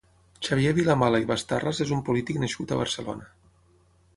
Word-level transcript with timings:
Xavier 0.45 0.71
Vilamala 0.77 1.19
i 1.25 1.27
Bastarras 1.31 1.81
és 1.85 1.91
un 1.99 2.01
polític 2.09 2.41
nascut 2.45 2.75
a 2.77 2.81
Barcelona. 2.81 3.29